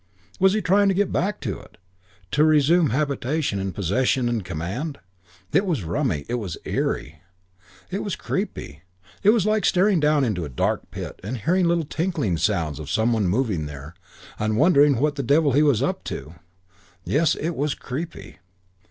Was 0.39 0.53
he 0.53 0.63
trying 0.63 0.87
to 0.87 0.95
get 0.95 1.11
back 1.11 1.39
to 1.41 1.59
it, 1.59 1.77
to 2.31 2.43
resume 2.43 2.89
habitation 2.89 3.59
and 3.59 3.75
possession 3.75 4.27
and 4.27 4.43
command? 4.43 4.97
It 5.53 5.63
was 5.63 5.83
rummy. 5.83 6.25
It 6.27 6.39
was 6.39 6.57
eerie. 6.65 7.21
It 7.91 8.03
was 8.03 8.15
creepy. 8.15 8.81
It 9.21 9.29
was 9.29 9.45
like 9.45 9.63
staring 9.63 9.99
down 9.99 10.23
into 10.23 10.43
a 10.43 10.49
dark 10.49 10.89
pit 10.89 11.19
and 11.23 11.37
hearing 11.37 11.67
little 11.67 11.85
tinkling 11.85 12.37
sounds 12.37 12.79
of 12.79 12.89
some 12.89 13.13
one 13.13 13.27
moving 13.27 13.67
there, 13.67 13.93
and 14.39 14.57
wondering 14.57 14.97
what 14.99 15.17
the 15.17 15.21
devil 15.21 15.51
he 15.51 15.61
was 15.61 15.83
up 15.83 16.03
to. 16.05 16.33
Yes, 17.05 17.35
it 17.35 17.51
was 17.55 17.75
creepy.... 17.75 18.39